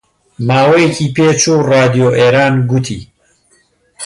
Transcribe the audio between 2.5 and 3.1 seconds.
گوتی: